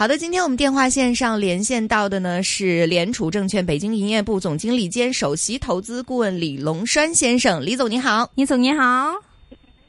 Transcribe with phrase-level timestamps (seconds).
[0.00, 9.12] 好的，今天我们电话线上连线到的呢是联储证券北京营业部总经理兼首席投资顾问李龙栓先生，李总您好，李总您好，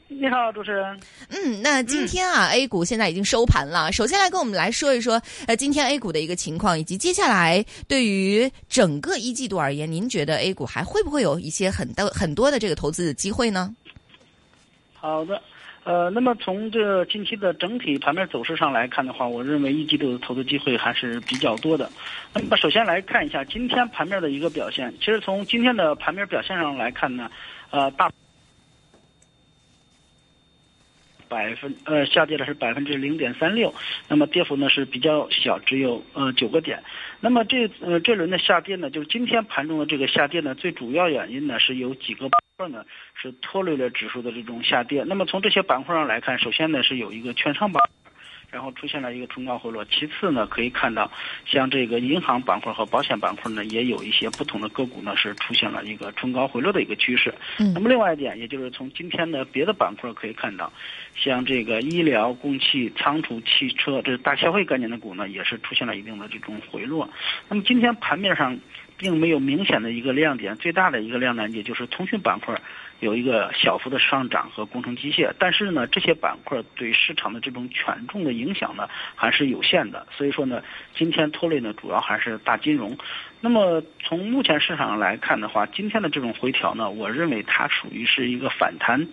[0.08, 1.00] 你好，主持人。
[1.30, 13.74] 嗯，那今天啊、a 股现在已经收盘了，首先来跟我们来说一说，呃，今天 A 股的一个情况，以及接下来对于整个一季度而言，您觉得 A 股还会不会有一些很多很多的这个投资的机会呢？
[14.92, 15.40] 好的，
[15.84, 21.90] 呃，那么从这近期的整体盘面走势上来看的话，我认为一季度的投资机会还是比较多的。
[22.32, 24.94] 那么首先来看一下今天盘面的一个表现。
[25.00, 27.28] 其实从今天的盘面表现上来看呢，
[27.70, 28.08] 呃，大
[31.28, 33.74] 百分呃下跌的是百分之零点三六，
[34.06, 36.80] 那么跌幅呢是比较小，只有呃九个点。
[37.20, 42.28] 那么这呃这轮的下跌呢，就是今天盘中的这个下跌呢，最主要原因呢是有几个
[42.62, 45.04] 块呢是拖累了指数的这种下跌。
[45.06, 47.90] 那么从这些板块上来看，首先呢是有一个券商板块。
[48.52, 49.82] 然后出现了一个冲高回落。
[49.86, 51.10] 其次呢，可以看到，
[51.46, 57.34] 像这个银行板块和保险板块呢，也有一些不同的个股呢是出现了一个冲高回落的一个趋势。
[57.58, 60.70] 嗯那么另外一点，也就是从今天的别的板块可以看到，
[61.16, 67.08] 像这个医疗、供气、仓储、汽车，这是大消费概念的股呢，也是出现了一定的这种回落。
[67.48, 68.58] 那么今天盘面上
[69.02, 72.54] 并没有明显的一个亮点，最大的一个亮点也就是通讯板块
[73.00, 80.62] 有一个小幅的上涨和工程机械，但是呢，这些板块对市场的这种权重的影响呢还是有限的，所以说呢，
[80.94, 82.96] 今天拖累呢主要还是大金融。
[83.44, 89.08] 那么从目前市场上来看的话，今天的这种回调呢，我认为它属于是一个反弹，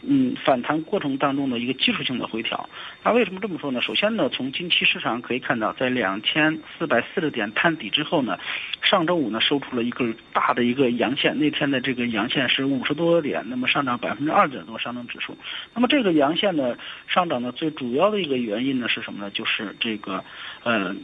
[0.00, 2.66] 嗯，反弹过程当中的一个技术性的回调。
[3.02, 3.82] 那为什么这么说呢？
[3.82, 8.38] 首先呢，从近期市场可以看到，在两千四百四十点探底之后呢，
[8.80, 15.36] 上周五呢收出了一个大的一个阳线，那天的这个阳线是五十多点，那么上涨百分之二点多上证指数。
[15.74, 16.74] 那么这个阳线呢
[17.06, 19.30] 上涨的最主要的一个原因呢是什么呢？
[19.30, 20.24] 就是这个
[20.62, 20.96] 呃。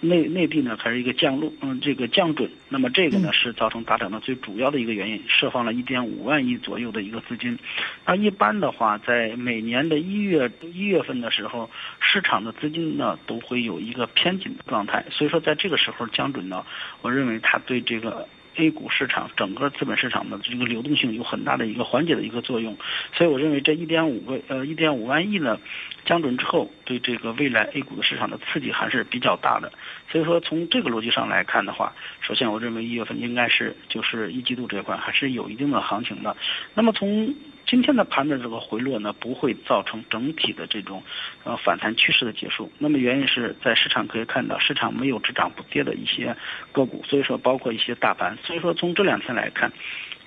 [0.00, 7.58] 内内地呢还是一个降落，嗯，这个降准，那么这个呢是造成大涨的最主要的一个原因，释放了一点五万亿左右的一个资金。
[8.06, 16.64] 那一般的话，在每年的一月一月份的时候，市场的资金呢都会有一个偏紧的状态，所以说在这个时候降准呢，
[17.02, 18.26] 我认为它对这个
[18.60, 22.76] A 股市场整个资本市场的这个流动性有很大的一个缓解的一个作用，
[23.14, 25.58] 所以我认为这一点五个呃一点五万亿呢
[26.04, 29.72] 降准之后，对这个未来 A 股的市场的刺激还是比较大的。
[30.10, 36.36] 所以说从这个逻辑上来看的话，首先我认为一月份应该是就是一季度这一块还是有一定的行情的。
[36.74, 37.34] 那么从
[37.70, 41.00] 今天的盘的这个回落呢，不会造成整体的这种
[41.44, 42.68] 呃反弹趋势的结束。
[42.78, 46.36] 那么原因是在市场可以看到，市场没有只涨不跌的一些
[46.72, 48.36] 个股，所以说包括一些大盘。
[48.42, 49.70] 所以说从这两天来看，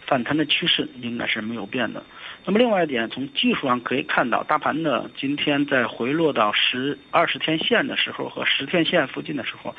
[0.08, 2.02] 反弹的趋势应该是没有变的。
[2.46, 9.76] 那么另外一点，从技术上可以看到，大盘呢今天在回落到十二十天线的时候和十天线附近的时候，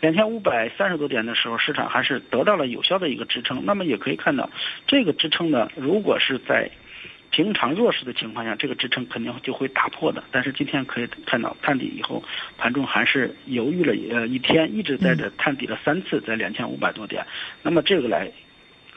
[0.00, 3.64] 两千五百三十多点的时候，市场还是得到了有效的一个支撑。
[3.64, 4.48] 那么也可以看到，
[4.86, 6.70] 这个支撑呢，如果是在
[7.30, 10.22] 平常弱势的情况下，这个支撑肯定就会打破的。
[10.30, 12.22] 但是今天可以看到探底以后，
[12.56, 17.24] 盘中还是犹豫了呃一天，一直在这探底了三次，在两千五百多点。
[17.62, 18.30] 那么这个来。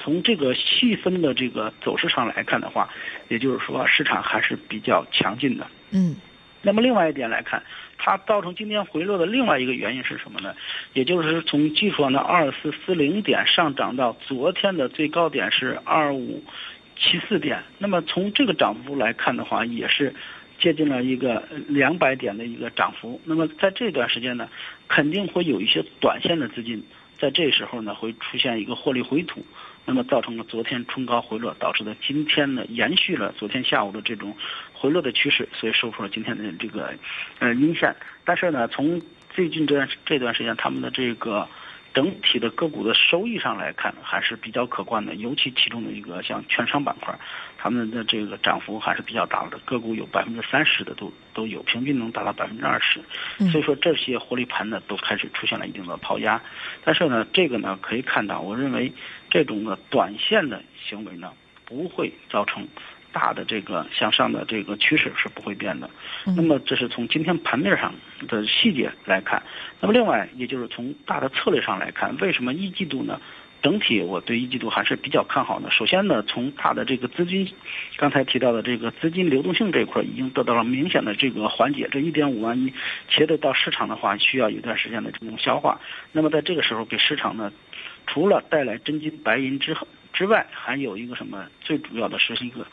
[0.04, 2.90] 从这个细分的这个走势上来看的话，
[3.28, 5.68] 也就是说市场还是比较强劲的。
[5.92, 6.16] 嗯
[6.64, 7.62] 那么另外一点来看，
[8.00, 10.56] 它造成今天回落的另外一个原因是什么呢？
[10.94, 16.44] 也就是从技术上的二四四零点上涨到昨天的最高点是二五
[17.02, 17.64] 七四点。
[17.80, 20.14] 那么从这个涨幅来看的话，也是
[20.60, 23.20] 接近了一个两百点的一个涨幅。
[23.26, 24.48] 那么在这段时间呢，
[24.88, 26.84] 肯定会有一些短线的资金
[27.20, 29.44] 在这时候呢会出现一个获利回吐。
[29.84, 34.38] 那么造成了昨天冲高回落，导致的今天呢延续了昨天下午的这种
[34.74, 36.94] 回落的趋势，所以收出了今天的这个
[37.40, 37.96] 呃阴线。
[38.24, 41.50] 但是呢，从最近这段这段时间他们的这个
[41.94, 45.16] 整体的个股的收益上来看，还是比较可观的。
[45.16, 47.14] 尤其其中的一个像券商板块，
[47.58, 53.02] 他们的这个涨幅还是比较大的，个股有百分之三十的都都有，平均能达到百分之二十。
[53.52, 56.42] 所以说这些获利盘呢都开始出现了一定的抛压。
[56.84, 58.94] 但是呢，这个呢可以看到，我认为
[59.30, 61.34] 这种的短线的行为呢
[61.66, 62.68] 不会造成
[63.12, 65.90] 大的这个向上的这个趋势是不会变的。
[66.26, 67.94] 那么这是从今天盘面上
[68.28, 69.44] 的细节来看。
[69.80, 73.20] 那么另外，也就是从大的策略上来看，为什么一季度呢？
[73.62, 75.70] 整体我对一季度还是比较看好的。
[75.70, 77.48] 首先呢，从大的这个资金，
[77.96, 81.88] 刚才提到的这个资金流动性这一块已经得到了明显的这个缓解。
[81.92, 82.74] 这一点五万亿
[83.08, 85.80] 切得到市场的话，需要一段时间的这种消化。
[86.12, 87.54] 那么在这个时候给市场呢，
[88.08, 91.46] 除了带来真金白银之后之外，还有一个什么？
[91.62, 92.66] 最主要的是一个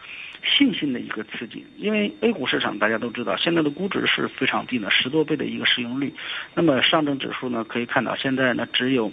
[0.42, 1.64] 信心的一个刺激。
[1.76, 6.14] 因为 A 股市场大家都知道，现在的估值是非常低的，十多倍的一个市盈率。
[6.54, 9.12] 那么上证指数呢，可以看到现在呢只有。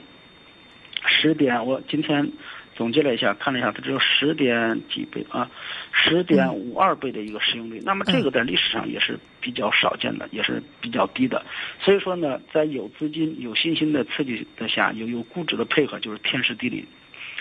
[1.08, 2.32] 十点，我今天
[2.74, 5.52] 总结了一下，看了一下，它只有十点几倍啊，
[5.92, 7.80] 十点五二倍的一个市盈率。
[7.86, 11.46] 那么这个在历史上也是比较少见的，也是比较低的。
[11.80, 16.86] 所以说呢，在有资金、有信心的刺激的下，有有估值的配合，就是天时地利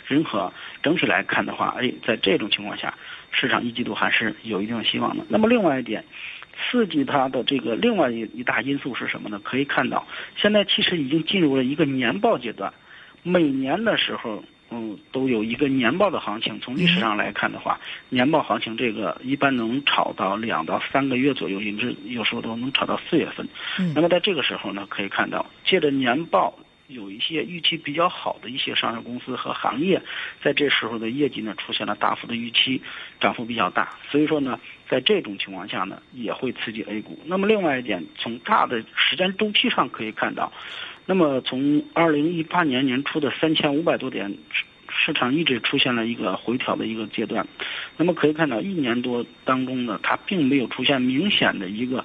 [0.06, 0.52] 人和。
[0.82, 2.94] 整体来看的话，哎，在这种情况下，
[3.30, 5.24] 市场一季度还是有一定的希望的。
[5.28, 6.04] 那么另外一点，
[6.56, 9.40] 刺激它的这个另外一一大因素是什么呢？
[9.42, 10.06] 可以看到，
[10.36, 12.72] 现在其实已经进入了一个年报阶段。
[13.22, 16.60] 每年的时候，嗯，都有一个年报的行情。
[16.60, 17.80] 从历史上来看的话，
[18.10, 23.48] 年报行情这个一般能炒到两到三个月左右，甚至有时候都能炒到四月份。
[23.94, 26.54] 那么在这个时候呢，可以看到，借着年报
[26.86, 30.02] 有一些预期比较好的一些上市公司和行业，
[30.42, 32.82] 在这时候的业绩呢出现了大幅的预期，
[33.20, 33.96] 涨幅比较大。
[34.10, 37.18] 所以说呢，在这种情况下呢，也会刺激 A 股。
[37.24, 40.52] 那么另外一点，从大的时间周期上可以看到。
[41.06, 44.36] 那么从二零一八年年初的三千五百多点，
[44.88, 47.46] 市场一直出现了一个回调的一个阶段。
[47.96, 52.04] 那么可以看到，一年多当中呢，它并没有出现明显的一个，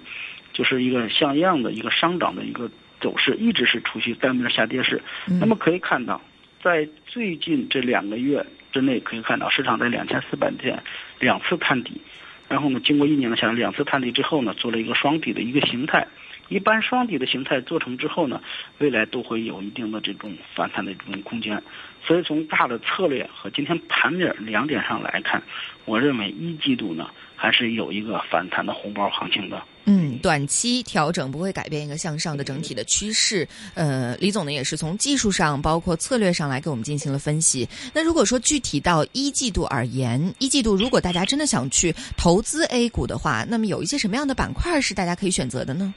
[0.54, 5.02] 就是一个像样的一个上涨的一个走势，一直是处于单边下跌势。
[5.40, 6.22] 那么可以看到，
[6.62, 10.82] 在最近这两个月之内，可以看到市场在两千四百点
[11.20, 12.02] 两次探底，
[12.48, 16.08] 然后呢，经过一年的下两次探底之后呢，做了一个双底的一个形态。
[16.50, 18.42] 一般双底的形态做成之后呢，
[18.80, 21.62] 未来都会有一定的这种反弹的这种空间。
[22.04, 25.44] 所以从大的策略和今天盘面两点上来看，
[25.86, 29.62] 我认为一季度呢还是有一个反弹的红包行情的。
[29.86, 33.48] 嗯，短期调整不会改变一个向上的整体的趋势。
[33.74, 37.68] 呃，李总呢也是从技术上包括策略上来给我们进行了分析。
[37.94, 45.94] 那如果说具体到一季度而言，一季度如果大家真的想去投资 A 股的话，那么有一些什么样的板块是大家可以选择的呢？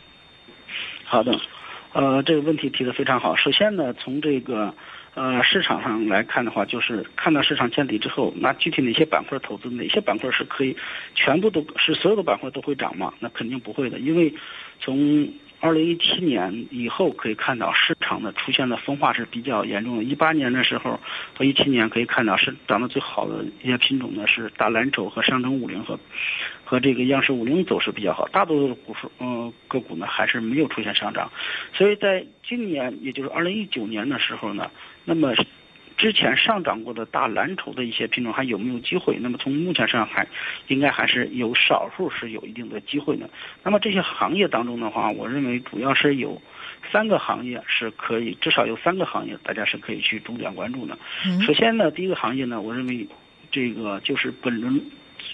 [1.04, 1.38] 好的，
[1.92, 3.36] 呃，这个问题提的非常好。
[3.36, 4.74] 首先呢，从这个
[5.14, 10.76] 呃市场上来看的话，就是看到市场见底之后，那具体哪些板块投资，哪些板块是可以
[11.14, 13.12] 全部都是所有的板块都会涨吗？
[13.20, 14.32] 那肯定不会的，因为
[14.80, 15.28] 从
[15.62, 20.02] 二零一七年以后可以看到市场的出现的分化是比较严重的。
[20.02, 20.98] 一八年的时候
[21.36, 25.96] 和一七年可以看到是涨得最好的一些品种呢是大蓝筹和上证五零和
[26.64, 28.26] 和这个央视五零走势比较好。
[28.32, 31.30] 大多数股数嗯个股呢还是没有出现上涨。
[31.72, 34.68] 所以在今年也就是二零一九年的时候呢，
[35.04, 35.32] 那么。
[35.96, 39.16] 之前上涨过的大蓝筹的一些品种还有没有机会？
[39.20, 40.26] 那么从目前上还
[40.68, 43.28] 应该还是有少数是有一定的机会的。
[43.62, 46.40] 那么这些行业当中的话，我认为主要是有
[46.90, 50.98] 三个行业是可以，至少有三个行业大家是可以去重点关注的。
[51.46, 53.06] 首先呢，第一个行业呢，我认为
[53.50, 54.80] 这个就是本轮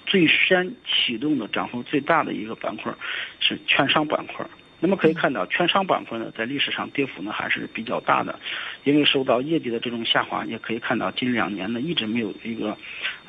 [0.06, 2.93] 最先启动的涨幅最大的一个板块
[3.40, 4.46] 是券商板块。
[4.80, 8.38] 那么可以看到，券商板块呢，在历史上跌幅呢还是比较大的，
[8.84, 12.76] 因为受到业绩的这种下滑，也可以看到近两年呢一直没有一个，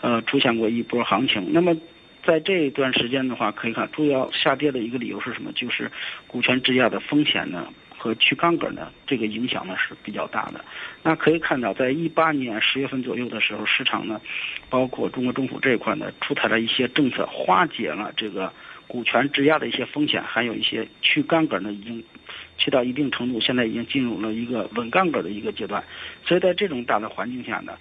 [0.01, 1.51] 呃，出现过一波行情。
[1.51, 1.75] 那么
[2.24, 5.51] 在这一段时间的话，可以看主要下跌的一个理由是什么？
[5.53, 5.91] 就是
[6.27, 10.63] 股权质押的风险呢和去杠杆呢这个影响呢是比较大的。
[11.01, 14.22] 那可以看到，在一八年十月份左右的时候，市场呢，
[14.70, 18.53] 包括中国政府这一块呢，出台了一些政策，化解了这个。
[18.89, 22.03] 股权质押的一些风险，还有一些去杠杆呢，已经
[22.58, 25.84] 去到一定程度，现在已经进入了一个稳杠杆的一个阶段。
[26.25, 27.77] 所以在这种大的环境下呢，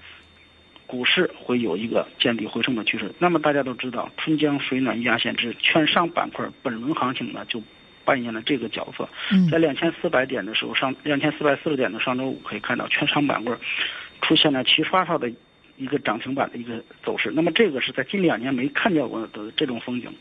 [0.86, 3.10] 股市会有一个见底回升的趋势。
[3.18, 7.62] 那么大家都知道，春江水暖鸭先知，券商板块本轮行情呢就
[8.04, 9.08] 扮演了这个角色。
[9.50, 13.56] 在两千四百点的时候，上两千四百四十点的上周五可以看到，券商板块
[14.20, 15.32] 出现了齐刷刷的。
[15.78, 20.12] 一个涨停板的一个走势，那么这个是在近两年没看见过的这种风景，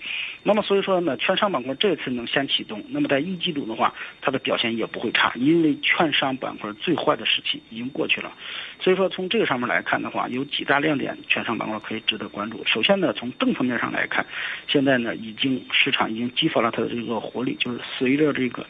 [0.44, 8.32] 那么所以说呢，券商板块这次能先启动，那么在一季度的话，它的表现也不会差，因为券商板块最坏的时期已经过去了，
[8.80, 12.64] 所以说从这个上面来看的话，有几大亮点，券商板块可以值得关注。
[12.66, 14.26] 首先呢，从政策面上来看，
[14.68, 18.66] 现在呢已经市场已经激发了它的这个活力，就是随着这个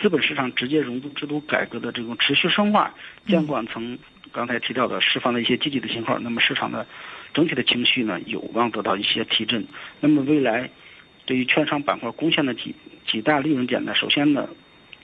[0.00, 2.94] 资本市场直接融资制度改革的这种持续深化，
[3.26, 3.98] 监管层。
[4.32, 6.86] 刚才提到的释放了一些积极的信号，那么市场的
[7.34, 9.66] 整体的情绪呢有望得到一些提振。
[10.00, 10.70] 那么未来
[11.26, 12.74] 对于券商板块贡献的几
[13.06, 13.94] 几大利润点呢？
[13.94, 14.48] 首先呢，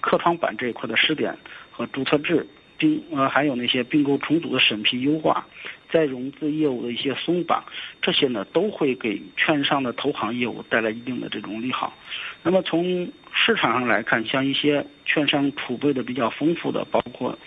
[0.01, 1.37] 科创板这一块的试点
[1.71, 2.47] 和注册制
[2.79, 5.47] 并呃还有那些并购重组的审批优化。
[5.89, 7.65] 再融资业务的一些松绑，
[8.03, 11.97] 这些呢都会给券商的投行业务带来一定的这种利好。
[12.43, 17.39] 那么从市场上来看，像一些券商储备的比较丰富的，包括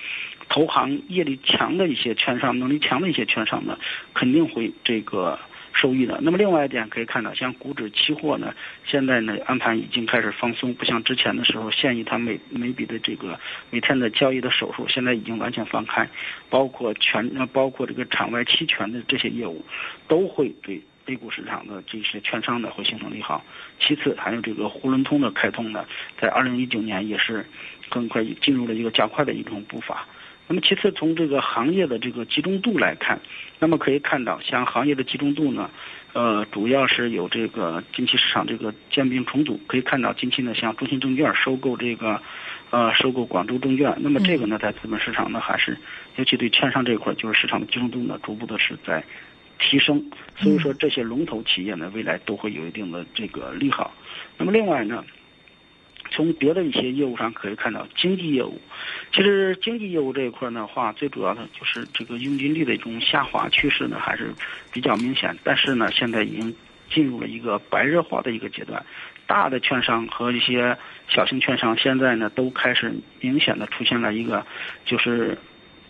[0.49, 3.79] 投行业力强的一些券商，能力强的一些券商呢，
[4.13, 5.39] 肯定会这个。
[5.71, 6.19] 受益的。
[6.23, 8.53] 那么另外一点可以看到，像股指期货呢，
[8.85, 13.39] 现在呢安盘已经开始放松，不像之前的时候限于它每每笔的这个
[13.69, 16.09] 每天的交易的手数，现在已经完全放开，
[16.49, 19.63] 包括全呃包括这个场外期权的这些业务，
[20.07, 23.45] 都会对 A 股市场的这些券商呢会形成利好。
[23.79, 25.85] 其次还有这个沪伦通的开通呢，
[26.19, 27.45] 在二零一九年也是
[27.89, 30.05] 更快进入了一个加快的一种步伐。
[30.49, 33.21] 那么其次，从这个行业的这个集中度来看，
[33.59, 35.69] 那么可以看到，像行业的集中度呢，
[36.13, 39.59] 呃，主要是有这个近期市场这个兼并重组。
[39.67, 42.19] 可以看到，近期呢，像中信证券收购这个，
[42.71, 43.95] 呃，收购广州证券。
[43.99, 45.77] 那么这个呢，在资本市场呢，还是
[46.15, 49.03] 尤其对券商这一块，就是市场的集中度呢，逐步的是在
[49.59, 50.03] 提升。
[50.35, 53.93] 所以说，这些龙头企业呢，未来都会有一定的这个利好。
[54.35, 55.05] 那么另外呢？
[56.19, 58.59] 从别的一些业务上可以看到，经济业务，
[59.13, 64.33] 其实经济业务这一块的话，最主要的就是这个佣金率的一种下滑趋势呢，还是
[64.73, 65.33] 比较明显。
[65.45, 66.53] 但是呢，现在已经
[66.89, 68.85] 进入了一个白热化的一个阶段，
[69.27, 74.45] 大的券商和一些小型券商现在呢，都开始明显的出现了一个，
[74.83, 75.38] 就是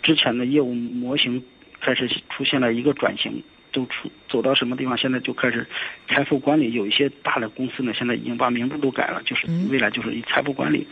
[0.03, 1.43] 之前的业务模型
[1.81, 3.41] 开始出现了一个转型。
[3.71, 4.97] 都出走到什么地方？
[4.97, 5.67] 现在就开始
[6.07, 10.88] 财富管理，有一些大的公司呢，现在已经把名字都改了，就是未来就是以财富管理。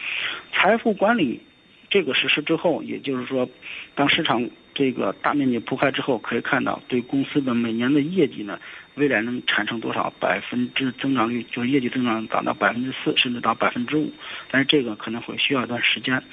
[0.53, 1.41] 财富管理
[1.89, 3.49] 这个实施之后，也就是说，
[3.95, 8.59] 当市场这个大面积铺开之后，可以看到对公司的每年的业绩呢，
[8.95, 14.11] 未来能产生多少百分之增长率，就是业绩增长达到百分之四，甚至到百分之五。
[14.51, 16.23] 但是这个可能会需要一段时间。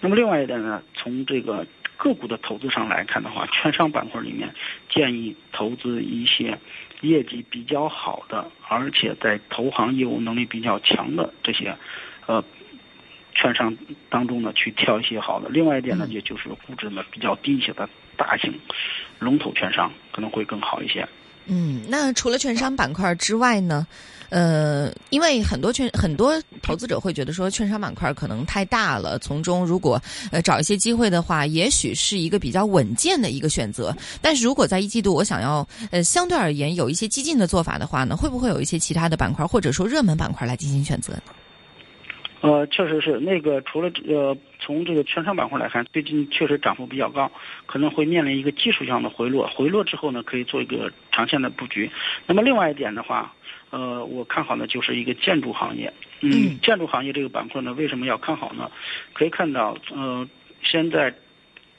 [0.00, 1.66] 那么另外一点呢，从这个。
[1.98, 4.54] 个股的投资上来看的话，券商板块里面
[4.88, 6.58] 建议投资一些
[7.00, 11.76] 业绩比较好的，而且在投行业务能力比较强的这些
[12.26, 12.42] 呃
[13.34, 13.76] 券商
[14.08, 15.48] 当中呢，去挑一些好的。
[15.48, 18.54] 另外一点呢，也就是估值呢比较低一些的大型
[19.18, 21.06] 龙头券商可能会更好一些。
[21.46, 23.86] 嗯，那除了券商板块之外呢？
[24.30, 33.94] 呃，因为很多券很多投资者会觉得说，券商板块可能太大了，从中如果呃找一些机会的话，也许是一个比较稳健的一个选择。
[34.20, 41.22] 但是如果在一季度我想要呃相对而言有一些激进的做法的话呢，会不会有一些其他的板块或者说热门板块来进行选择呢？
[42.40, 47.28] 呃，确实是那个，除了呃，从这个券商板块来看，最近确实涨幅比较高，
[47.66, 49.48] 可能会面临一个技术上的回落。
[49.48, 51.90] 回落之后呢，可以做一个长线的布局。
[52.26, 53.34] 那么另外一点的话，
[53.70, 55.92] 呃，我看好呢，就是一个建筑行业。
[56.20, 58.70] 嗯，建筑行业这个板块呢，为什么要看好呢？
[59.12, 60.28] 可以看到，呃，
[60.62, 61.14] 现在，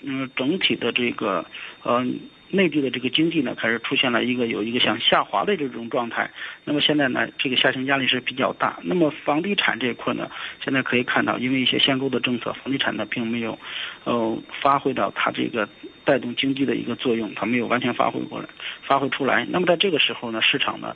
[0.01, 1.46] 嗯，整体的这个，
[1.84, 2.05] 呃。
[2.51, 6.31] 内地的这个经济呢，开始出现了一个有一个向下滑的这种状态。
[6.63, 8.79] 那么现在呢，这个下行压力是比较大。
[8.81, 10.31] 那么房地产这一块呢，
[10.63, 13.60] 现在可以看到，因为一些限购的政策，房地产呢并没有，
[14.03, 15.69] 呃，发挥到它这个
[16.03, 18.50] 带动经济的一个作用，它没有完全发挥过来，
[18.81, 19.46] 发挥出来。
[19.48, 20.96] 那么在这个时候呢，市场呢，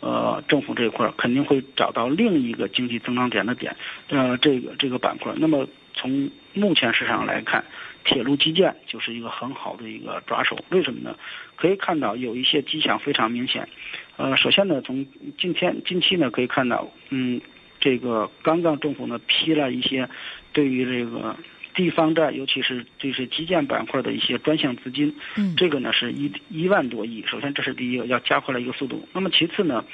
[0.00, 3.76] 呃，政府这一块肯定会找到另一个经济增长点的点，
[4.08, 5.32] 呃，这个这个板块。
[5.36, 7.64] 那么从目前市场来看。
[8.04, 11.14] 铁路基建就是一个很好的一个抓手，为什么呢？
[11.56, 13.68] 可以看到有一些迹象非常明显。
[14.16, 17.38] 呃，首先呢，从今天近期呢可以看到，嗯，
[17.80, 20.08] 这个刚刚政府呢批了一些
[20.54, 21.36] 对于这个
[21.78, 27.24] 地方债，尤其是这些基建板块的一些专项资金，嗯，这个呢是一一万多亿。
[27.24, 29.08] 首先这是第一个，要加快了一个速度。
[29.12, 29.84] 那么其次呢，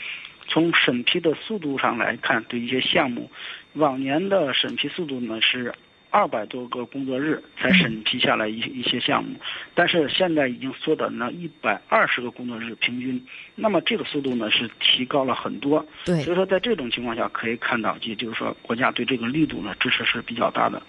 [0.48, 3.30] 从审批的速度上来看，对一些项目，
[3.74, 5.74] 往年的审批速度呢是。
[6.14, 9.34] 二百多个工作日才审批下来一一些项目，
[9.74, 13.20] 但是现在已经缩短了一百二十个工作日平均，
[13.56, 15.84] 那么这个速度呢是提高了很多。
[16.04, 20.80] 对，所以说在这种情况下可以看到，也就是说国家对这个力度呢支持是比较大的。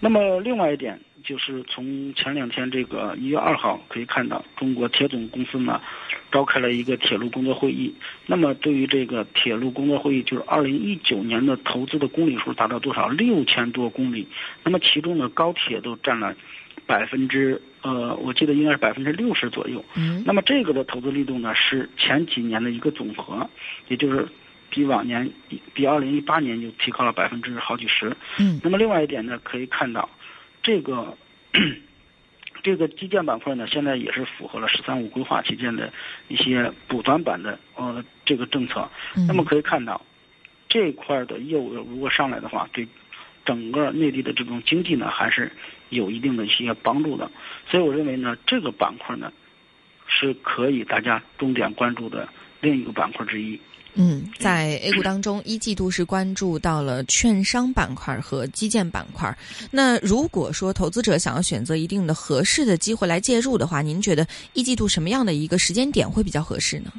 [0.00, 0.98] 那么另外一点。
[1.22, 5.78] 就是从前两天这个一月二号可以看到，中国铁总公司呢
[6.32, 7.94] 召开了一个铁路工作会议。
[8.24, 13.06] 那么对于这个铁路工作会议，就是二零一九年的投资的公里数达到多少？
[13.08, 14.26] 六千多公里。
[14.64, 16.34] 那么其中呢，高铁都占了
[16.86, 19.84] 百分之呃，我记得应该是百分之六十左右。
[19.96, 20.22] 嗯。
[20.24, 23.46] 那么这个的投资力度呢，是前几年的一个总和，
[23.88, 24.26] 也就是
[24.70, 25.30] 比往年
[25.74, 28.16] 比二零一八年就提高了百分之好几十。
[28.38, 28.60] 嗯。
[28.62, 30.08] 那么另外一点呢，可以看到。
[30.62, 31.16] 这个
[32.62, 35.90] 这个基建板块呢，现在也是符合了“十三五”规划期间的
[36.28, 38.86] 一些补短板的呃这个政策。
[39.26, 40.04] 那么可以看到，
[40.68, 42.86] 这块的业务如果上来的话，对
[43.46, 45.50] 整个内地的这种经济呢，还是
[45.88, 47.30] 有一定的一些帮助的。
[47.70, 49.32] 所以我认为呢，这个板块呢，
[50.06, 52.28] 是可以大家重点关注的
[52.60, 53.58] 另一个板块之一。
[53.94, 59.36] 嗯，在 A 股当中，一季度是关注到了券商板块和基建板块。
[59.70, 66.92] 那如果说投资者想要选择一定的合适的机会来介入的话，您觉得一季度什么样的一个时间点会比较合适呢？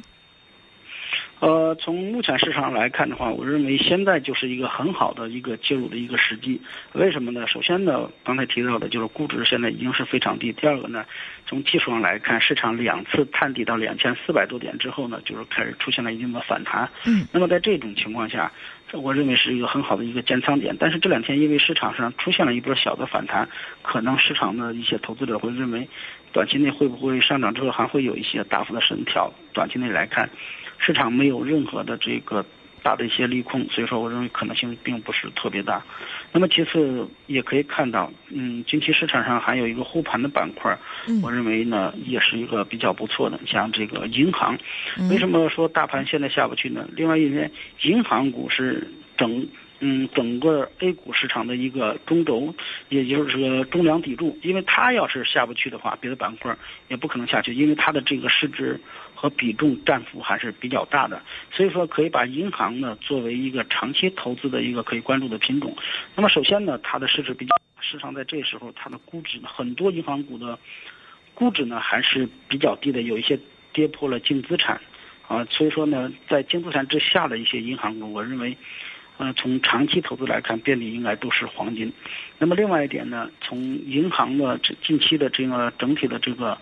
[1.42, 6.62] 呃，从目前市场来看的话，我认为现在就是一个很好的一个介入的一个时机。
[6.92, 7.48] 为什么呢？
[7.48, 10.52] 首先呢，刚才提到的就是估值现在已经是非常低。
[10.52, 11.04] 第二个呢，
[11.44, 16.88] 从技术上来看，市场两次探底到两千四百多点之后呢，就是开始出现了一定的反弹。
[17.06, 17.26] 嗯。
[17.32, 18.52] 那么在这种情况下，
[18.92, 20.76] 我认为是一个很好的一个建仓点。
[20.78, 23.48] 但是这两天因为市场上出现了一波小的反弹，
[23.82, 25.88] 可能市场的一些投资者会认为，
[26.32, 29.32] 短期内会不会上涨之后还会有一些大幅的升调？
[29.52, 30.30] 短期内来看。
[30.84, 32.44] 市场没有任何的这个
[32.82, 35.80] 大的一些利空，所以说我认为可能性并不是特别大。
[36.32, 40.76] 那么其次也可以看到，嗯，近期市场上还有一个护盘的板块，
[41.22, 44.58] 我认为呢也是一个比较不错的，像这个银行。
[45.08, 46.88] 为什么说大盘现在下不去呢？
[46.96, 49.46] 另外一点，银行股是整
[49.78, 52.52] 嗯整个 A 股市场的一个中轴，
[52.88, 54.36] 也就是个中梁砥柱。
[54.42, 56.56] 因为它要是下不去的话，别的板块
[56.88, 58.80] 也不可能下去，因为它的这个市值。
[59.22, 65.76] 和比重占幅还是比较大的，所以说可以把银行呢作为一个长期投资的一个可以关注的品种。
[66.16, 70.58] 那么首先呢，它的市值比较，市场在这时候它的估值很多银行股的
[71.34, 73.38] 估值呢还是比较低的，有一些
[73.72, 74.80] 跌破了净资产
[75.28, 75.46] 啊。
[75.50, 78.56] 所以说呢，在净资产之下的一些银行股，我认为，
[79.18, 81.92] 呃，从长期投资来看，遍地应该都是黄金。
[82.38, 86.58] 那么另外一点呢，从银行的这近期的这个整体的这个。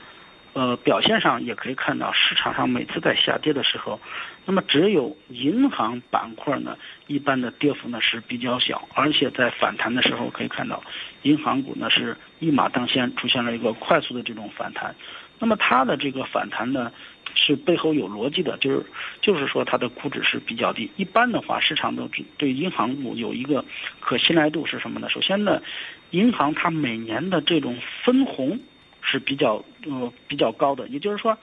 [0.53, 4.01] 呃，表现上也可以看到，市场上每次在下跌的时候，
[4.45, 6.77] 那么只有银行板块呢，
[7.07, 10.83] 一般的跌幅呢是比较小，而且在反弹的时候可以看到，
[11.23, 14.97] 银行股呢是一马当先，出现了一个快速的这种反弹。
[15.39, 16.91] 那么它的这个反弹呢，
[17.35, 18.85] 是背后有逻辑的，就是
[19.23, 20.91] 就是说它的估值是比较低。
[20.97, 23.65] 一般的话，市场都对银行股有一个
[24.01, 25.09] 可信赖度是什么呢？
[25.09, 25.63] 首先呢，
[26.11, 28.59] 银行它每年的这种分红。
[29.03, 31.39] 是比较呃比较高的，也就是说，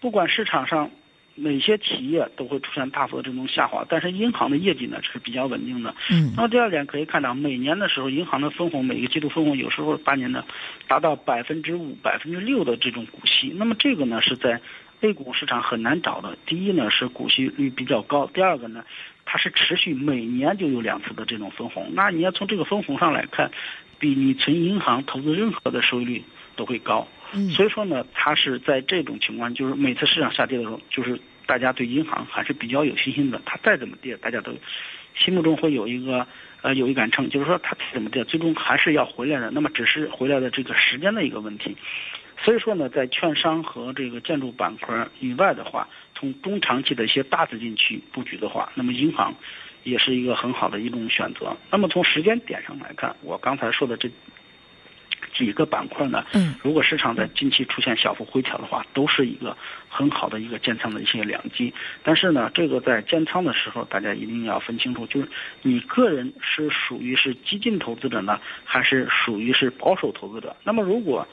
[0.00, 0.90] 不管市场上
[1.36, 5.94] 哪些企业都会出现大幅的这种下滑，但是银行的业绩呢是比较稳定的。
[6.10, 6.32] 嗯。
[6.36, 10.44] 那么第二点可以看到，每年的时候，银行的分红每个季度分红有时候八年呢
[10.86, 13.52] 达到百分之五、百分之六的这种股息。
[13.56, 14.60] 那么这个呢是在
[15.00, 16.36] A 股市场很难找的。
[16.44, 18.84] 第一呢是股息率比较高，第二个呢
[19.24, 21.92] 它是持续每年就有两次的这种分红。
[21.94, 23.50] 那你要从这个分红上来看，
[23.98, 26.24] 比你存银行投资任何的收益率。
[26.56, 27.06] 都会高，
[27.56, 33.40] 所以说呢，它是在这种情况，就是每次市场下跌的时候，就是大家对银行还是比较有信心的。
[33.46, 34.52] 它再怎么跌，大家都
[35.16, 36.26] 心目中会有一个
[36.62, 39.50] 呃有一杆秤，就是说它怎么跌，最终还是要回来的。
[39.52, 41.76] 那么只是回来的这个时间的一个问题。
[42.42, 49.34] 所以说呢，在券商和这个建筑板块以外的话，从中长期的一些大资金去布局的话，那么银行
[49.84, 51.56] 也是一个很好的一种选择。
[51.70, 54.10] 那么从时间点上来看，我刚才说的这。
[55.32, 56.24] 几个板块呢？
[56.34, 59.56] 嗯，如果市场在近期出现小幅回调的话，都是一个
[59.88, 61.72] 很好的一个建仓的一些良机。
[62.02, 65.28] 但是呢，这个在建仓的时候，大家一定要分清楚，就是
[65.62, 70.56] 你个人是属于是激进投资者呢，还是属于是保守投资者？
[70.64, 71.26] 那么如果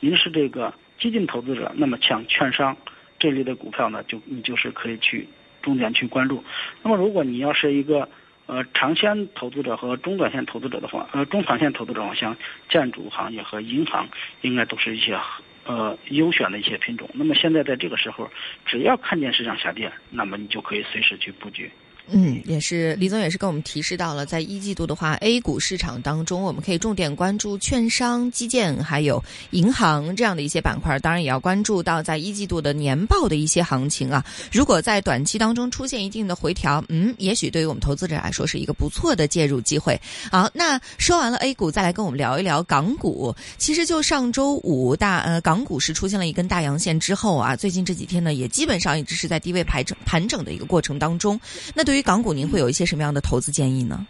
[0.00, 2.76] 您是这个激进投资者，那么像券商
[3.18, 5.28] 这类的股票呢，就你就是可以去
[5.62, 6.44] 重点去关注。
[6.82, 8.08] 那么如果你要是一个
[8.48, 12.34] 呃，长线投资者和中短线投资者的话，呃，中长线投资者像
[12.70, 14.08] 建筑行业和银行，
[14.40, 15.18] 应该都是一些
[15.66, 17.10] 呃优选的一些品种。
[17.12, 18.30] 那么现在在这个时候，
[18.64, 21.70] 只要看见市场下跌，那么你就可以随时去布局。
[22.10, 34.24] 嗯，也是李总也是跟我们提示到了，在一季度的话，A 股市场当中，我们可以重点关注券商、基建还有银行这样的一些板块，当然也要关注到在一季度的年报的一些行情啊。
[34.50, 40.00] 如果在短期当中出现一定的回调，嗯，也许对于我们投资者来说是一个不错的介入机会。
[40.30, 43.34] 好，那说完了 A 股，再来跟我们聊一聊港股。
[43.58, 51.38] 其实就上周五大呃港股是出现了一根大阳线之后啊，最近这几天呢也基本上一直是在低位盘整盘整的一个过程当中。
[51.74, 54.06] 那对于港股，您会有一些什么样的投资建议呢？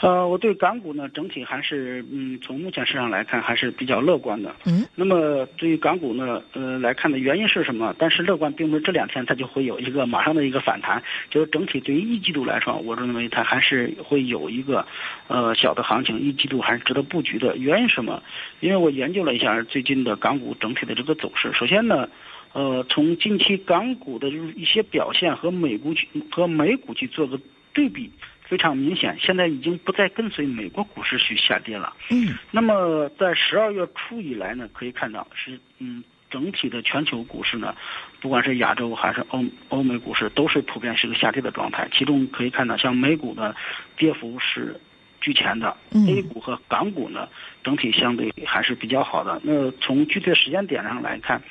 [0.00, 4.54] 呃，我对港股呢整体还是嗯，从目前市场来看还是比较乐观的。
[4.64, 4.86] 嗯。
[4.94, 7.92] 那么对于港股呢，呃来看的原因是什么？
[7.98, 14.86] 但是乐观并不是这两天它就会有一个马上的一个反弹，就是整体对于一季度来说，我认为它还是会有一个
[15.26, 17.56] 呃小的行情，一季度还是值得布局的。
[17.56, 18.22] 原因什么？
[18.60, 21.52] 因为我研究了一下最近的港股整体的这个走势。
[21.52, 22.08] 首先呢，
[22.52, 27.40] 呃，从近期港股的就是一些表现和美股去和美股去做个
[27.72, 28.10] 对比。
[28.48, 31.92] 非常明显，现在已经不再跟随美国股市去下跌了。
[32.08, 37.76] 嗯，那么在十二月初以来呢，可以看到是嗯，整体的全球股市呢，
[38.22, 41.90] 不管是亚洲还是欧欧美股市，都是普遍是个下跌的状态。
[41.92, 43.54] 其中可以看到，像美股的
[43.98, 44.80] 跌幅是
[45.20, 45.76] 居前的
[46.08, 47.28] ，A 股和港股呢，
[47.62, 49.38] 整体相对还是比较好的。
[49.44, 51.42] 那从具体的时间点上来看。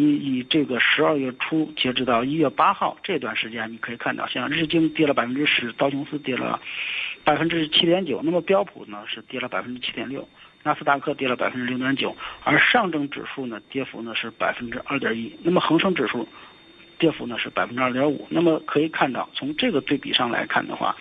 [0.00, 6.60] 以以这个十二月初截止到一月八号这段时间，你可以看到，像日经跌了百分之十，道琼斯跌了
[7.24, 10.28] 百分之七点九，那么标普呢是跌了百分之七点六，
[10.62, 16.26] 纳斯达克跌了百分之零点九，而上证指数呢跌幅呢是百分之二点一，那么恒生指数
[16.98, 20.96] 跌幅呢是百分之二点五，那么可以看到，从这个对比上来看的话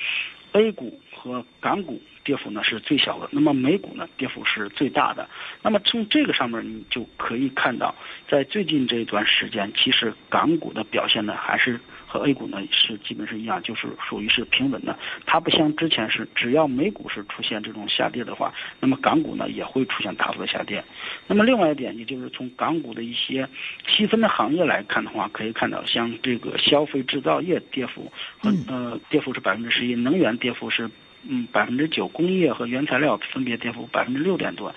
[0.52, 2.02] ，A 股和港股。
[2.24, 5.28] 跌幅呢是最小的，那么美股呢跌幅是最大的。
[5.62, 7.96] 那么从这个上面你就可以看到，
[8.28, 14.98] 在最近这一段时间，其实港股的表现呢还是和 A 股呢是基本是一样，就是属于是平稳的。
[15.26, 20.84] 它不像之前是只要美股是出现这种下跌的话，那么港股呢也会出现大幅的下跌。
[21.28, 23.48] 那么另外一点，也就是从港股的一些
[23.88, 30.90] 细分的行业来看的话，可以看到像这个消费制造业跌幅和呃跌幅是百分之十一，能源跌幅是。
[31.28, 34.74] 嗯，百分之九，工业和原材料分别跌幅百分之六点多，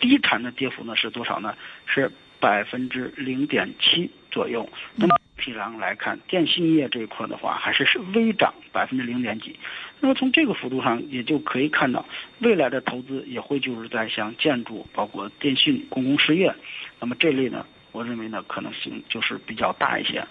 [0.00, 1.54] 低产的跌幅呢是多少呢？
[1.86, 4.68] 是百分之零点七左右。
[4.96, 9.56] 那么体上来看，电信业这一块的话，还是是微涨百分之零点几。
[10.00, 12.04] 那么从这个幅度上，也就可以看到，
[12.40, 16.52] 未来的投资也会就是在像建筑、包括电信、公共事业，
[16.98, 20.26] 那么这类呢，我认为呢可能性就是比较大一些。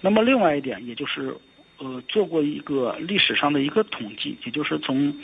[0.00, 1.36] 那么另外一点，也就是。
[1.80, 5.16] 呃，做过一个历史上的一个统计，也就是从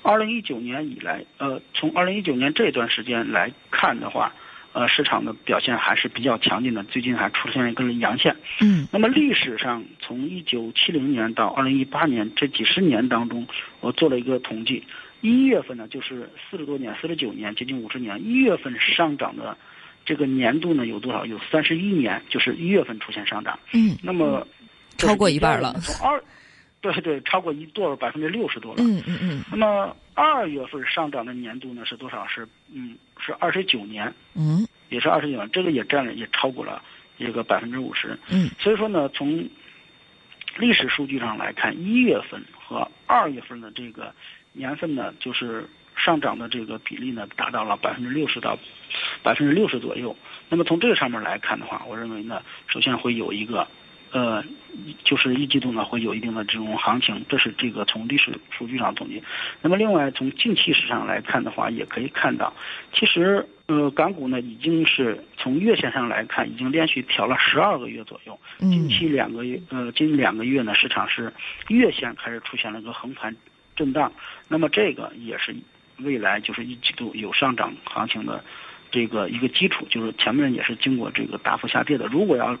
[0.00, 4.32] 二零一九年以来，呃，从二零一九年这段时间来看的话，
[4.74, 6.84] 呃，市场的表现还是比较强劲的。
[6.84, 8.36] 最近还出现一根阳线。
[8.60, 8.86] 嗯。
[8.92, 13.44] 那么历史上，从一九七零年到二零一八年这几十年当中，
[13.80, 14.84] 我做了一个统计，
[15.20, 19.58] 一月份呢，就是四十多年、四十九年，接近五十年，一月份上涨的
[20.04, 21.26] 这个年度呢有多少？
[21.26, 23.58] 有三十一年，就是一月份出现上涨。
[23.72, 23.96] 嗯。
[24.00, 24.46] 那么。
[25.06, 26.22] 超过一半了，从二，
[26.80, 28.82] 对对，超过一多百分之六十多了。
[28.82, 29.44] 嗯嗯嗯。
[29.50, 32.26] 那么二月份上涨的年度呢是多少？
[32.26, 34.12] 是嗯是二十九年。
[34.34, 34.66] 嗯。
[34.90, 36.82] 也是二十九年，这个也占了，也超过了
[37.16, 38.18] 一个百分之五十。
[38.28, 38.50] 嗯。
[38.58, 39.48] 所以说呢，从
[40.58, 44.14] 历史数据上来看，一月份和二月份的这个
[44.52, 48.58] 年份呢，就是上涨的这个比例呢，达到了百分之六十到
[49.22, 50.14] 百分之六十左右。
[50.50, 53.66] 那么从这个上面来看的话，我认为呢，首先会有一个。
[54.14, 54.44] 呃，
[55.02, 59.20] 就是一季度呢会有一定的这种行情，这是这个从历史数据上统计。
[59.60, 62.54] 那么另外从近期市场来看的话，也可以看到，
[62.92, 68.38] 其实呃港股呢已经是从月线上来看，已经连续调了十二个月左右。
[68.60, 71.32] 近期两个月呃近两个月呢市场是
[71.66, 73.34] 月线开始出现了个横盘
[73.74, 74.12] 震荡，
[74.46, 75.56] 那么这个也是
[75.98, 78.44] 未来就是一季度有上涨行情的
[78.92, 82.56] 这个一个基础，就是前面也是经过这个大幅下跌的，如果要。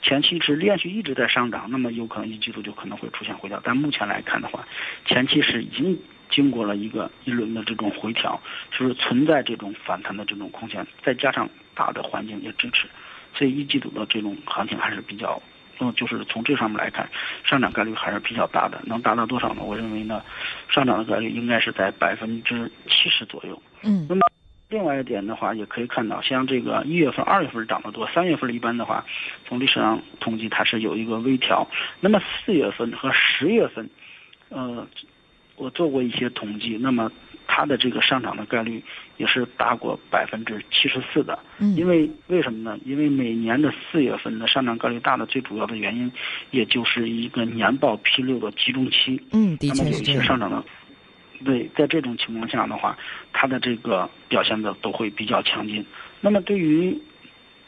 [0.00, 3.60] 前期是连续一直在上涨，那么有可能一季度就可能会出现回调。
[3.64, 4.66] 但目前来看的话，
[5.04, 5.98] 前期是已经
[6.30, 12.86] 经过了一个一轮的这种回调，就是存在这种反弹的这种空间，再加上大的环境也支持，
[13.34, 15.42] 所以一季度的这种行情还是比较，
[15.80, 17.08] 嗯，就是从这上面来看，
[17.44, 18.80] 上涨概率还是比较大的。
[18.86, 19.62] 能达到多少呢？
[19.62, 20.22] 我认为呢，
[20.68, 23.60] 上涨的概率应该是在百分之七十左右。
[23.82, 24.06] 嗯。
[24.08, 24.22] 那么。
[24.70, 29.04] 另外一点的话，也可以看到，像这个一月份、二月份涨得多，三月份一般的话，
[29.46, 31.66] 从历史上统计它是有一个微调。
[32.00, 33.88] 那么四月份和十月份，
[34.50, 34.86] 呃，
[35.56, 37.10] 我做过一些统计，那么
[37.46, 38.82] 它的这个上涨的概率
[39.16, 41.38] 也是达过百分之七十四的。
[41.58, 41.74] 嗯。
[41.74, 42.78] 因为为什么呢？
[42.84, 46.12] 因为每年的四月份的上涨概率大的最主要的原因，
[46.50, 49.18] 也就是一个年报披露的集中期。
[49.32, 50.22] 嗯，的确是这样。
[50.22, 50.62] 上涨的。
[51.44, 52.98] 对，在这种情况下的话，
[53.32, 55.86] 它的这个表现的都会比较强劲。
[56.20, 57.00] 那么对于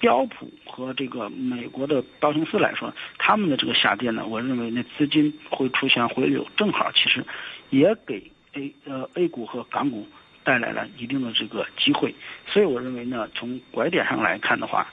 [0.01, 7.25] 标普和这个美国的道琼斯来说，他们的这个下跌呢，我认为那资金会出现回流，正好其实
[7.71, 10.09] 也给 A 呃 A 股和港股
[10.43, 12.13] 带来了一定的这个机会。
[12.49, 14.89] 所以我认为呢，从拐点上来看的话，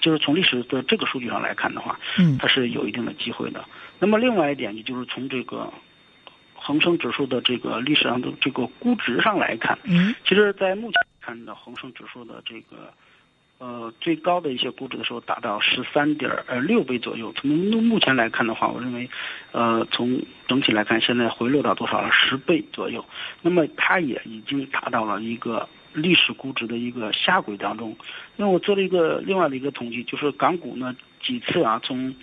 [0.00, 3.64] 就是从历史的这个数据上来看的话，嗯，它是有一定的机会的。
[3.98, 5.72] 那么另外一点，也就是从这个。
[6.64, 12.94] 恒生指数的这个历史上的这个估值上来看，嗯其实，在目前看到恒生指数的这个
[13.58, 17.32] 呃最高的一些估值的时候，达到十三点呃六倍左右。
[17.32, 19.10] 从目目前来看的话，我认为，
[19.50, 22.10] 呃，从整体来看，现在回落到多少了？
[22.12, 23.04] 十倍左右。
[23.42, 27.96] 那么它也已经达到了一个历史估值的一个下轨当中。
[28.36, 32.14] 那我做了一个另外的一个统计，就是港股呢几次啊，从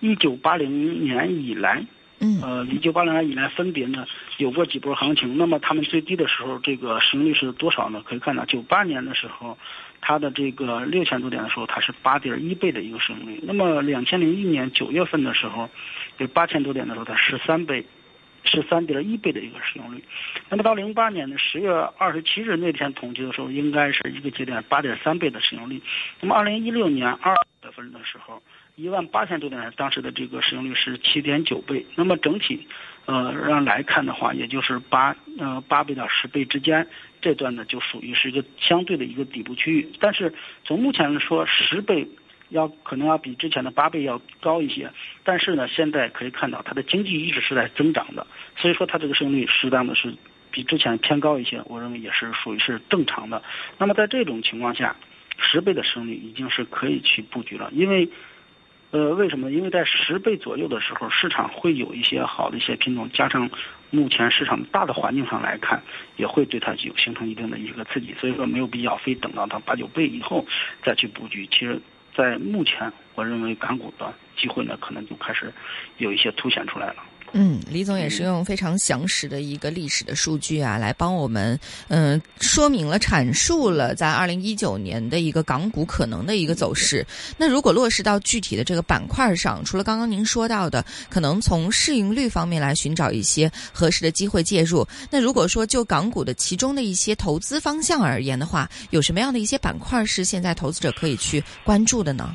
[0.00, 1.86] 一九八零年以来。
[2.20, 4.04] 嗯呃，一九八零年以来分别呢
[4.38, 5.38] 有过几波行情。
[5.38, 8.02] 那么他们最低的时候，这个市盈率是多少呢？
[8.04, 9.56] 可以看到，九八年的时候，
[10.00, 13.40] 它的这个六千多点的时候，它是八点一倍的一个市盈率。
[13.44, 15.70] 那么两千零一年九月份的时候，
[16.18, 17.86] 就八千多点的时候，它十三倍，
[18.42, 20.02] 十三点一倍的一个市盈率。
[20.48, 25.80] 那么到零八年的十月二十七日那天统计的时候，应该是一个节点八点三倍的市盈率。
[26.20, 28.42] 那么二零一六年二月份的时候。
[28.78, 31.84] 一万八千多点，当时的这个市盈率是七点九倍。
[31.96, 32.64] 那么整体，
[33.06, 36.86] 呃，让来看的话，也就是八呃八倍到十倍之间，
[37.20, 39.88] 这段呢就属于是一个相对的一个底部区域。
[39.98, 40.32] 但是
[40.64, 42.06] 从目前来说，十倍
[42.50, 44.92] 要可能要比之前的八倍要高一些。
[45.24, 50.14] 但是呢，现在可以看到它的经济一直是在增长的，所以说它这个市盈率适当的是
[50.52, 53.42] 比之前偏高一些，我认为也是属于是正常的。
[53.76, 54.94] 那么在这种情况下，
[55.36, 58.08] 十倍的市盈率已经是可以去布局了，因为。
[58.90, 59.50] 呃，为什么？
[59.50, 63.50] 因为在十倍左右的时候，市场会有一些好的一些品种，加上
[63.90, 65.82] 目前市场大的环境上来看，
[66.16, 68.14] 也会对它有形成一定的一个刺激。
[68.18, 70.46] 所以说，没有必要非等到它八九倍以后
[70.82, 71.46] 再去布局。
[71.48, 71.78] 其实，
[72.14, 75.52] 在目前，我认为港股的机会呢，可能就开始
[75.98, 77.04] 有一些凸显出来了。
[77.32, 87.06] 嗯，李总也是用非常详实的一个历史的数据啊，来帮我们嗯说明了、阐述了在二零一九年的一个港股可能的一个走势。
[87.36, 94.86] 那如果落实到具体的这个板块上，除了刚刚您说到的，可能从市盈率方面来寻找一些合适的机会介入。
[95.10, 102.34] 那如果说就港股的其中的一些投资方向而言的话，有什么样的一些板块是现在投资者可以去关注的呢？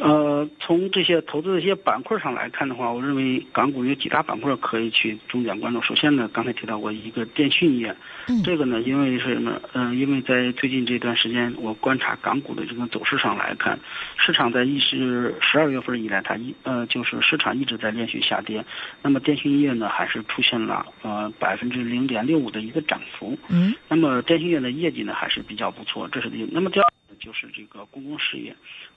[0.00, 5.80] 呃，从这些投资的一些板块上来看的话，我认为港股有几大板块可以去重点关注。
[5.82, 7.94] 首先呢，刚才提到过一个电讯业，
[8.26, 9.60] 嗯这个呢，因为是什么？
[9.72, 13.78] 嗯、因为在最近这段时间，我观察港股的这个走势上来看，
[14.16, 18.64] 市场在一是十二月份以来，它一呃就是市场一直在连续下跌。
[19.02, 23.38] 那么电讯业呢，还是出现了呃百分之零点六五的一个涨幅。
[23.48, 26.48] 嗯那么电信业的业绩呢还是比较不错，这是第一。
[26.50, 28.54] 那么第二呢就是这个公共事业，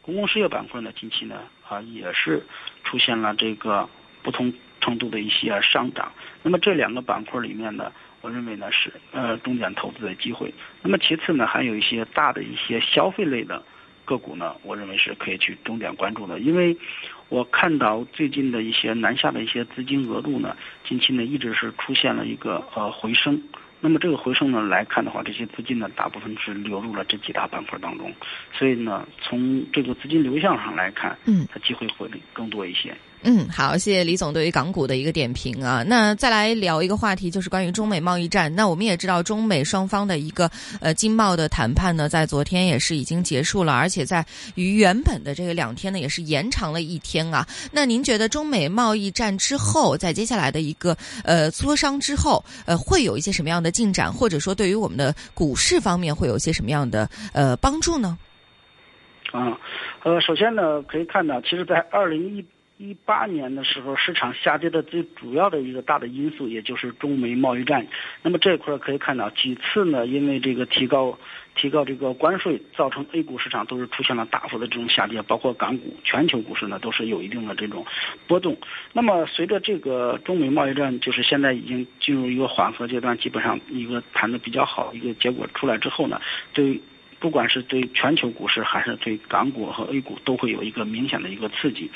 [0.07, 1.35] 公共事业板块呢近期呢
[1.67, 2.41] 啊也是
[2.85, 3.89] 出现了这个
[4.23, 6.13] 不同程度的一些上涨。
[6.43, 7.91] 那么这两个板块里面呢，
[8.21, 10.53] 我认为呢是呃重点投资的机会。
[10.81, 13.61] 那么其次呢还有一些大的一些消费类的
[14.05, 16.77] 个股呢，我认为是可以去重点关注的，因为
[17.27, 23.43] 我看到最近的一些南下的一些资金额度呢，近期呢一直是出现了一个呃回升。
[23.79, 28.11] 那么这个回升呢来看的话，这些资金呢大部分是流入了这几大板块当中，
[28.53, 32.95] 所以呢从这个资金流向上来看，嗯，它机会会更多一些。
[33.23, 35.83] 嗯，好，谢谢李总对于港股的一个点评啊。
[35.85, 38.53] 那再来聊一个话题，就是关于中美贸易战。
[38.55, 40.49] 那我们也知道，中美双方的一个
[40.79, 44.25] 呃经贸的谈判呢，在昨天也是已经结束了，而且在
[44.55, 47.45] 于原本的这个两天呢，也是延长了一天啊。
[47.71, 58.17] 那您觉得中美贸易战之后，在接下来的一个呃磋商之后，呃会有一些什么样的进展，或者说对于我们的股市方面会有一些什么样的呃帮助呢？
[59.33, 59.59] 啊，
[60.03, 62.45] 呃，首先呢，可以看到，其实，在二零一
[62.77, 67.87] 一八年的时候，市场下跌的最主要的一个大的因素，也就是中美贸易战。
[68.21, 71.17] 那么这一块可以看到，几次呢，因为这个提高
[71.55, 77.83] 提高这个关税，造成 A 股市场都是出现了大幅的这种下跌，包括港股、全球股市呢都是有一定的这种
[78.27, 78.55] 波动。
[78.93, 86.21] 那么随着这个中美贸易战，就是现在已经进入一个缓和阶段，基本上一个谈的比较好一个结果出来之后呢，
[86.53, 86.79] 对。
[87.19, 91.89] 不管是对全球股市还是对港股和 A 股，都会有一个明显的一个刺激。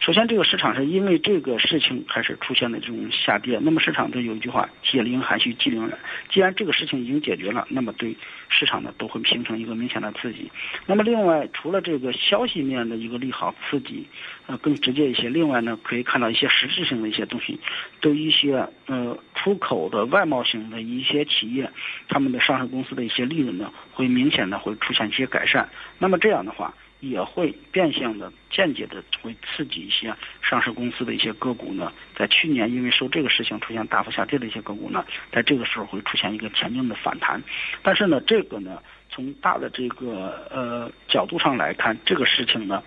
[0.00, 3.58] 首先，这个市场是因为这个事情开始出现了这种下跌。
[3.62, 5.96] 那么市场就有一句话：“解铃还须系铃人。”
[6.30, 8.16] 既然这个事情已经解决了，那么对
[8.48, 10.50] 市场呢都会形成一个明显的刺激。
[10.86, 14.06] 那么另外，除了这个消息面的一个利好刺激，
[14.46, 15.28] 呃，更直接一些。
[15.28, 17.58] 另外呢，可以看到一些实质性的一些东西，
[18.00, 21.70] 对一些呃出口的外贸型的一些企业，
[22.08, 25.68] 他们的上市公司的一些利润呢，会明显的会出现一些改善。
[25.98, 26.74] 那么这样的话，
[27.10, 37.42] 也会变相的、间接的会刺激一些上市公司的一些个股呢，在去年因为受这个事情出现大幅下跌的一些个股呢，在这个时候会出现一个强劲的反弹。
[37.82, 42.82] 但是呢，这个呢，从大的这个呃角度上来看，这个事情呢。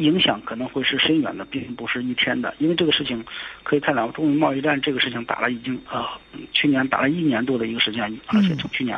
[0.00, 2.54] 影响可能会是深远的，并不是一天的。
[2.58, 3.22] 因为这个事情
[3.62, 6.04] 可以看到，中美贸易战这个事情打了已经呃，
[6.52, 8.96] 去年打了一年多的一个时间，而且从去年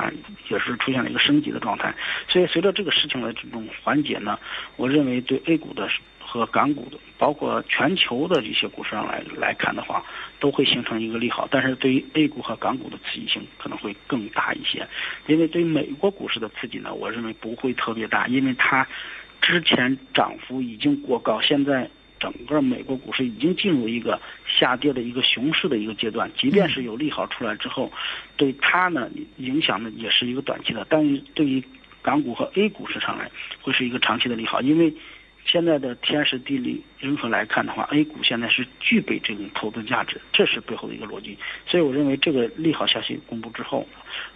[0.48, 1.92] 也是出现了一个升级的状态。
[2.28, 4.38] 所以随着这个事情的这种缓解呢，
[4.76, 5.88] 我认为对 A 股的
[6.20, 10.04] 和港股的，包括全球的这些股市上来来看的话，
[10.38, 11.48] 都会形成一个利好。
[11.50, 14.86] 但是对于 A 股和港股的刺激性可能会更大一些，
[15.26, 18.86] 因为对美国股市的刺激呢，我认为不会特别大，因为它。
[19.42, 26.30] 之前涨幅已经过高，现在整个美国股市已经进入一个下跌的一个熊市的一个阶段。
[26.36, 27.92] 即便是有利好出来之后，
[28.36, 31.62] 对它呢影响呢也是一个短期的，但是对于
[32.00, 34.60] 港股和 A 股市场来，会是一个长期的利好。
[34.60, 34.94] 因为
[35.44, 41.36] 现在的天时地利人和来看的话，A 股现在是具备这种投资价值，这是背后的一个逻辑。
[41.66, 43.84] 所以我认为这个利好消息公布之后，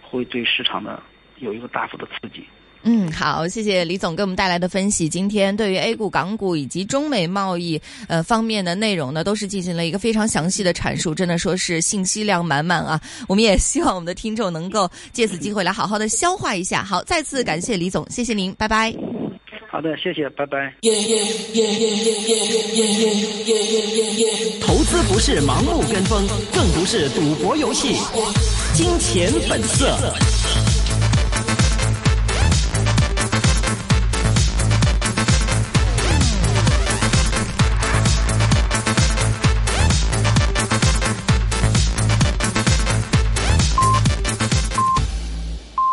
[0.01, 1.01] 会对市场呢
[1.37, 2.43] 有一个大幅的刺激。
[2.83, 5.09] 嗯，好，谢谢李总给我们带来的分析。
[5.09, 12.99] 今天对于 A 股、港股以及中美贸易呃方面的内容呢，都是进行了一个非常详细的阐述，真的说是信息量满满啊。
[13.27, 16.83] 我们也希望我们的听众能够借此机会来好好的消化一下。
[16.83, 18.93] 好，再次感谢李总，谢谢您，拜拜。
[19.69, 20.73] 好的，谢谢，拜拜。
[24.61, 27.95] 投资不是盲目跟风，更不是赌博游戏，
[28.73, 29.97] 金钱本色。